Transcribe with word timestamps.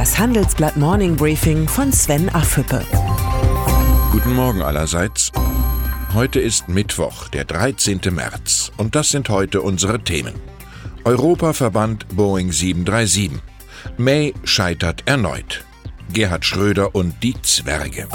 Das 0.00 0.18
Handelsblatt 0.18 0.78
Morning 0.78 1.14
Briefing 1.14 1.68
von 1.68 1.92
Sven 1.92 2.30
Affüppe. 2.30 2.82
Guten 4.10 4.34
Morgen 4.34 4.62
allerseits. 4.62 5.30
Heute 6.14 6.40
ist 6.40 6.70
Mittwoch, 6.70 7.28
der 7.28 7.44
13. 7.44 8.00
März. 8.10 8.72
Und 8.78 8.94
das 8.94 9.10
sind 9.10 9.28
heute 9.28 9.60
unsere 9.60 10.02
Themen. 10.02 10.32
Europaverband 11.04 12.16
Boeing 12.16 12.50
737. 12.50 13.42
May 13.98 14.32
scheitert 14.42 15.02
erneut. 15.04 15.66
Gerhard 16.10 16.46
Schröder 16.46 16.94
und 16.94 17.22
die 17.22 17.34
Zwerge. 17.42 18.08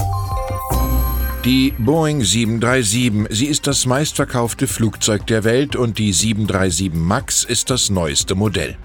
Die 1.44 1.72
Boeing 1.78 2.24
737, 2.24 3.28
sie 3.30 3.46
ist 3.46 3.68
das 3.68 3.86
meistverkaufte 3.86 4.66
Flugzeug 4.66 5.28
der 5.28 5.44
Welt 5.44 5.76
und 5.76 6.00
die 6.00 6.14
737 6.14 6.92
MAX 6.96 7.44
ist 7.44 7.70
das 7.70 7.92
neueste 7.92 8.34
Modell. 8.34 8.76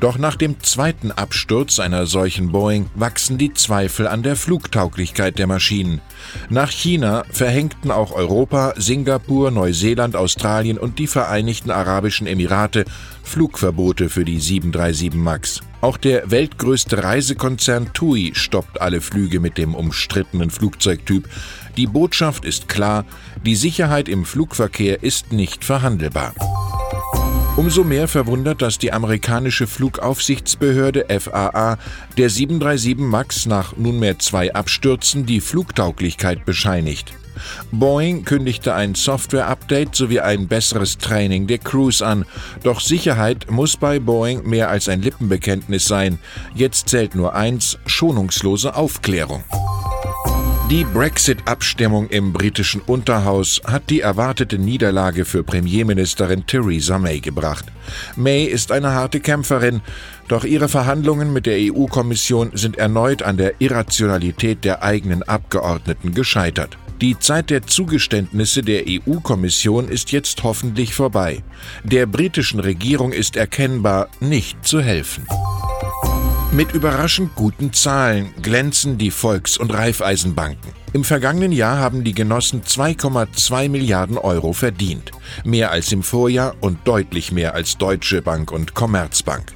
Doch 0.00 0.18
nach 0.18 0.36
dem 0.36 0.60
zweiten 0.60 1.12
Absturz 1.12 1.78
einer 1.78 2.06
solchen 2.06 2.52
Boeing 2.52 2.86
wachsen 2.94 3.38
die 3.38 3.52
Zweifel 3.54 4.06
an 4.06 4.22
der 4.22 4.36
Flugtauglichkeit 4.36 5.38
der 5.38 5.46
Maschinen. 5.46 6.00
Nach 6.48 6.70
China 6.70 7.24
verhängten 7.30 7.90
auch 7.90 8.12
Europa, 8.12 8.74
Singapur, 8.76 9.50
Neuseeland, 9.50 10.16
Australien 10.16 10.78
und 10.78 10.98
die 10.98 11.06
Vereinigten 11.06 11.70
Arabischen 11.70 12.26
Emirate 12.26 12.84
Flugverbote 13.22 14.08
für 14.08 14.24
die 14.24 14.40
737 14.40 15.14
MAX. 15.14 15.60
Auch 15.80 15.96
der 15.96 16.30
weltgrößte 16.30 17.02
Reisekonzern 17.02 17.92
TUI 17.92 18.32
stoppt 18.34 18.80
alle 18.80 19.00
Flüge 19.00 19.40
mit 19.40 19.56
dem 19.56 19.74
umstrittenen 19.74 20.50
Flugzeugtyp. 20.50 21.28
Die 21.76 21.86
Botschaft 21.86 22.44
ist 22.44 22.68
klar, 22.68 23.06
die 23.46 23.56
Sicherheit 23.56 24.08
im 24.08 24.24
Flugverkehr 24.24 25.02
ist 25.02 25.32
nicht 25.32 25.64
verhandelbar. 25.64 26.34
Umso 27.60 27.84
mehr 27.84 28.08
verwundert, 28.08 28.62
dass 28.62 28.78
die 28.78 28.90
amerikanische 28.90 29.66
Flugaufsichtsbehörde 29.66 31.04
FAA 31.20 31.76
der 32.16 32.30
737 32.30 32.96
MAX 32.96 33.44
nach 33.44 33.76
nunmehr 33.76 34.18
zwei 34.18 34.54
Abstürzen 34.54 35.26
die 35.26 35.42
Flugtauglichkeit 35.42 36.46
bescheinigt. 36.46 37.12
Boeing 37.70 38.24
kündigte 38.24 38.72
ein 38.72 38.94
Software-Update 38.94 39.94
sowie 39.94 40.20
ein 40.20 40.48
besseres 40.48 40.96
Training 40.96 41.48
der 41.48 41.58
Crews 41.58 42.00
an. 42.00 42.24
Doch 42.62 42.80
Sicherheit 42.80 43.50
muss 43.50 43.76
bei 43.76 43.98
Boeing 43.98 44.48
mehr 44.48 44.70
als 44.70 44.88
ein 44.88 45.02
Lippenbekenntnis 45.02 45.84
sein. 45.84 46.18
Jetzt 46.54 46.88
zählt 46.88 47.14
nur 47.14 47.34
eins, 47.34 47.76
schonungslose 47.84 48.74
Aufklärung. 48.74 49.44
Die 50.70 50.84
Brexit-Abstimmung 50.84 52.06
im 52.10 52.32
britischen 52.32 52.80
Unterhaus 52.80 53.60
hat 53.64 53.90
die 53.90 54.02
erwartete 54.02 54.56
Niederlage 54.56 55.24
für 55.24 55.42
Premierministerin 55.42 56.46
Theresa 56.46 56.96
May 56.96 57.18
gebracht. 57.18 57.64
May 58.14 58.44
ist 58.44 58.70
eine 58.70 58.92
harte 58.92 59.18
Kämpferin, 59.18 59.80
doch 60.28 60.44
ihre 60.44 60.68
Verhandlungen 60.68 61.32
mit 61.32 61.46
der 61.46 61.58
EU-Kommission 61.58 62.52
sind 62.54 62.78
erneut 62.78 63.24
an 63.24 63.36
der 63.36 63.54
Irrationalität 63.58 64.64
der 64.64 64.84
eigenen 64.84 65.24
Abgeordneten 65.24 66.14
gescheitert. 66.14 66.78
Die 67.00 67.18
Zeit 67.18 67.50
der 67.50 67.66
Zugeständnisse 67.66 68.62
der 68.62 68.84
EU-Kommission 68.86 69.88
ist 69.88 70.12
jetzt 70.12 70.44
hoffentlich 70.44 70.94
vorbei. 70.94 71.42
Der 71.82 72.06
britischen 72.06 72.60
Regierung 72.60 73.12
ist 73.12 73.34
erkennbar 73.34 74.08
nicht 74.20 74.64
zu 74.64 74.80
helfen. 74.80 75.26
Mit 76.52 76.72
überraschend 76.72 77.36
guten 77.36 77.72
Zahlen 77.72 78.34
glänzen 78.42 78.98
die 78.98 79.12
Volks- 79.12 79.56
und 79.56 79.72
Raiffeisenbanken. 79.72 80.72
Im 80.92 81.04
vergangenen 81.04 81.52
Jahr 81.52 81.78
haben 81.78 82.02
die 82.02 82.12
Genossen 82.12 82.62
2,2 82.62 83.68
Milliarden 83.68 84.18
Euro 84.18 84.52
verdient. 84.52 85.12
Mehr 85.44 85.70
als 85.70 85.92
im 85.92 86.02
Vorjahr 86.02 86.56
und 86.60 86.78
deutlich 86.88 87.30
mehr 87.30 87.54
als 87.54 87.78
Deutsche 87.78 88.20
Bank 88.20 88.50
und 88.50 88.74
Commerzbank. 88.74 89.52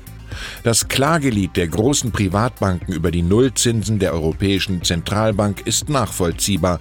Das 0.62 0.86
Klagelied 0.86 1.56
der 1.56 1.66
großen 1.66 2.12
Privatbanken 2.12 2.94
über 2.94 3.10
die 3.10 3.22
Nullzinsen 3.22 3.98
der 3.98 4.12
Europäischen 4.12 4.84
Zentralbank 4.84 5.66
ist 5.66 5.88
nachvollziehbar, 5.88 6.78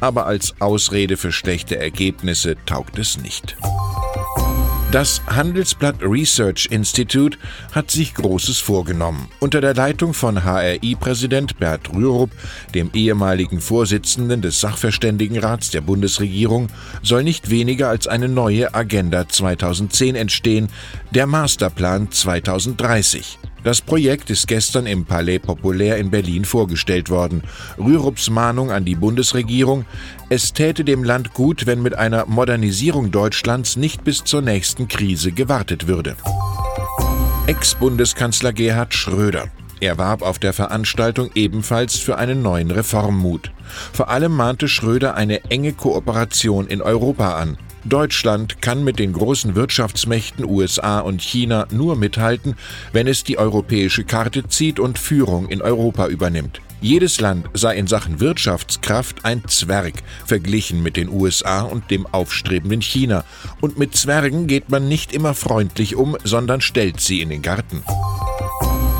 aber 0.00 0.26
als 0.26 0.54
Ausrede 0.60 1.16
für 1.16 1.32
schlechte 1.32 1.78
Ergebnisse 1.78 2.56
taugt 2.66 2.98
es 2.98 3.18
nicht. 3.18 3.56
Das 4.96 5.20
Handelsblatt 5.26 5.96
Research 6.00 6.68
Institute 6.70 7.36
hat 7.72 7.90
sich 7.90 8.14
Großes 8.14 8.60
vorgenommen. 8.60 9.28
Unter 9.40 9.60
der 9.60 9.74
Leitung 9.74 10.14
von 10.14 10.42
HRI-Präsident 10.42 11.58
Bert 11.58 11.94
Rürup, 11.94 12.30
dem 12.74 12.90
ehemaligen 12.94 13.60
Vorsitzenden 13.60 14.40
des 14.40 14.58
Sachverständigenrats 14.62 15.68
der 15.70 15.82
Bundesregierung, 15.82 16.68
soll 17.02 17.24
nicht 17.24 17.50
weniger 17.50 17.90
als 17.90 18.06
eine 18.06 18.30
neue 18.30 18.74
Agenda 18.74 19.28
2010 19.28 20.14
entstehen, 20.14 20.70
der 21.10 21.26
Masterplan 21.26 22.10
2030. 22.10 23.38
Das 23.64 23.80
Projekt 23.80 24.30
ist 24.30 24.46
gestern 24.46 24.86
im 24.86 25.04
Palais 25.04 25.40
Populaire 25.40 25.98
in 25.98 26.10
Berlin 26.10 26.44
vorgestellt 26.44 27.10
worden. 27.10 27.42
Rürups 27.78 28.30
Mahnung 28.30 28.70
an 28.70 28.84
die 28.84 28.94
Bundesregierung, 28.94 29.84
es 30.28 30.52
täte 30.52 30.84
dem 30.84 31.02
Land 31.02 31.34
gut, 31.34 31.66
wenn 31.66 31.82
mit 31.82 31.96
einer 31.96 32.26
Modernisierung 32.26 33.10
Deutschlands 33.10 33.76
nicht 33.76 34.04
bis 34.04 34.22
zur 34.22 34.42
nächsten 34.42 34.88
Krise 34.88 35.32
gewartet 35.32 35.88
würde. 35.88 36.16
Ex-Bundeskanzler 37.46 38.52
Gerhard 38.52 38.94
Schröder. 38.94 39.48
Er 39.78 39.98
warb 39.98 40.22
auf 40.22 40.38
der 40.38 40.52
Veranstaltung 40.52 41.30
ebenfalls 41.34 41.98
für 41.98 42.16
einen 42.16 42.42
neuen 42.42 42.70
Reformmut. 42.70 43.52
Vor 43.92 44.08
allem 44.08 44.32
mahnte 44.32 44.68
Schröder 44.68 45.14
eine 45.14 45.44
enge 45.50 45.72
Kooperation 45.72 46.66
in 46.66 46.80
Europa 46.80 47.36
an. 47.36 47.58
Deutschland 47.88 48.60
kann 48.60 48.84
mit 48.84 48.98
den 48.98 49.12
großen 49.12 49.54
Wirtschaftsmächten 49.54 50.44
USA 50.44 51.00
und 51.00 51.22
China 51.22 51.66
nur 51.70 51.96
mithalten, 51.96 52.54
wenn 52.92 53.06
es 53.06 53.24
die 53.24 53.38
europäische 53.38 54.04
Karte 54.04 54.48
zieht 54.48 54.80
und 54.80 54.98
Führung 54.98 55.48
in 55.48 55.62
Europa 55.62 56.08
übernimmt. 56.08 56.60
Jedes 56.80 57.20
Land 57.20 57.48
sei 57.54 57.76
in 57.76 57.86
Sachen 57.86 58.20
Wirtschaftskraft 58.20 59.24
ein 59.24 59.42
Zwerg, 59.48 60.02
verglichen 60.26 60.82
mit 60.82 60.96
den 60.96 61.08
USA 61.08 61.62
und 61.62 61.90
dem 61.90 62.06
aufstrebenden 62.06 62.82
China. 62.82 63.24
Und 63.60 63.78
mit 63.78 63.96
Zwergen 63.96 64.46
geht 64.46 64.68
man 64.68 64.86
nicht 64.86 65.12
immer 65.12 65.34
freundlich 65.34 65.96
um, 65.96 66.16
sondern 66.22 66.60
stellt 66.60 67.00
sie 67.00 67.22
in 67.22 67.30
den 67.30 67.42
Garten. 67.42 67.82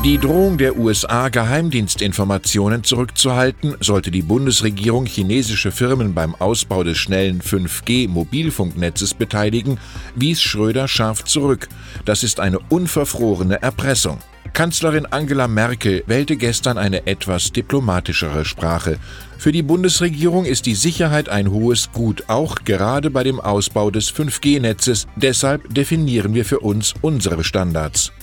Die 0.07 0.17
Drohung 0.17 0.57
der 0.57 0.77
USA, 0.77 1.27
Geheimdienstinformationen 1.27 2.85
zurückzuhalten, 2.85 3.75
sollte 3.81 4.09
die 4.09 4.21
Bundesregierung 4.21 5.05
chinesische 5.05 5.69
Firmen 5.69 6.13
beim 6.13 6.33
Ausbau 6.33 6.85
des 6.85 6.97
schnellen 6.97 7.41
5G-Mobilfunknetzes 7.41 9.15
beteiligen, 9.15 9.77
wies 10.15 10.41
Schröder 10.41 10.87
scharf 10.87 11.25
zurück. 11.25 11.67
Das 12.05 12.23
ist 12.23 12.39
eine 12.39 12.59
unverfrorene 12.69 13.61
Erpressung. 13.61 14.19
Kanzlerin 14.53 15.07
Angela 15.07 15.49
Merkel 15.49 16.05
wählte 16.07 16.37
gestern 16.37 16.77
eine 16.77 17.05
etwas 17.05 17.51
diplomatischere 17.51 18.45
Sprache. 18.45 18.99
Für 19.37 19.51
die 19.51 19.61
Bundesregierung 19.61 20.45
ist 20.45 20.67
die 20.67 20.75
Sicherheit 20.75 21.27
ein 21.27 21.51
hohes 21.51 21.91
Gut, 21.91 22.23
auch 22.27 22.55
gerade 22.63 23.11
bei 23.11 23.25
dem 23.25 23.41
Ausbau 23.41 23.91
des 23.91 24.13
5G-Netzes. 24.13 25.05
Deshalb 25.17 25.73
definieren 25.75 26.33
wir 26.33 26.45
für 26.45 26.59
uns 26.59 26.93
unsere 27.01 27.43
Standards. 27.43 28.13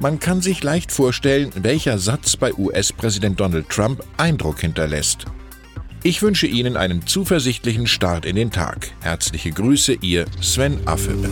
Man 0.00 0.18
kann 0.18 0.40
sich 0.40 0.62
leicht 0.62 0.92
vorstellen, 0.92 1.50
welcher 1.54 1.98
Satz 1.98 2.36
bei 2.36 2.54
US-Präsident 2.54 3.40
Donald 3.40 3.68
Trump 3.68 4.02
Eindruck 4.16 4.60
hinterlässt. 4.60 5.24
Ich 6.02 6.22
wünsche 6.22 6.46
Ihnen 6.46 6.76
einen 6.76 7.06
zuversichtlichen 7.06 7.86
Start 7.86 8.24
in 8.24 8.36
den 8.36 8.50
Tag. 8.50 8.92
Herzliche 9.00 9.50
Grüße, 9.50 9.94
Ihr 10.00 10.26
Sven 10.40 10.78
Affebe. 10.86 11.28